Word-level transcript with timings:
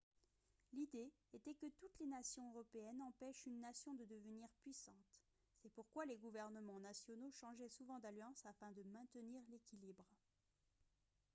l'idée 0.73 1.13
était 1.31 1.53
que 1.53 1.67
toutes 1.77 1.95
les 1.99 2.07
nations 2.07 2.49
européennes 2.49 3.03
empêchent 3.03 3.45
une 3.45 3.59
nation 3.59 3.93
de 3.93 4.03
devenir 4.05 4.47
puissante 4.63 4.95
c'est 5.61 5.71
pourquoi 5.71 6.05
les 6.07 6.17
gouvernements 6.17 6.79
nationaux 6.79 7.29
changeaient 7.29 7.69
souvent 7.69 7.99
d'alliances 7.99 8.43
afin 8.47 8.71
de 8.71 8.81
maintenir 8.81 9.43
l'équilibre 9.51 10.07